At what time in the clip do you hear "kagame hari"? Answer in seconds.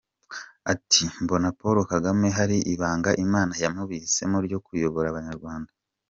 1.93-2.57